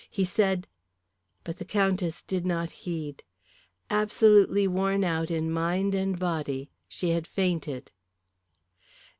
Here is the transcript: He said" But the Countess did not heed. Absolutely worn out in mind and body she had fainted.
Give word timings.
He 0.09 0.25
said" 0.25 0.67
But 1.43 1.57
the 1.59 1.63
Countess 1.63 2.23
did 2.23 2.43
not 2.43 2.71
heed. 2.71 3.21
Absolutely 3.91 4.67
worn 4.67 5.03
out 5.03 5.29
in 5.29 5.51
mind 5.51 5.93
and 5.93 6.17
body 6.17 6.71
she 6.87 7.09
had 7.11 7.27
fainted. 7.27 7.91